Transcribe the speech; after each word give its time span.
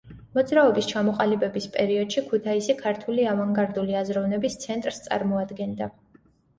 მოძრაობის 0.37 0.87
ჩამოყალიბების 0.91 1.67
პერიოდში 1.75 2.25
ქუთაისი 2.33 2.79
ქართული 2.81 3.29
ავანგარდული 3.37 4.01
აზროვნების 4.03 4.61
ცენტრს 4.67 5.07
წარმოადგენდა. 5.09 5.97